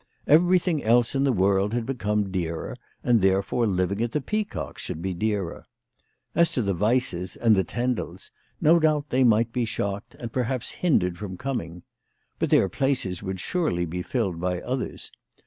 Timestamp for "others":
14.61-15.11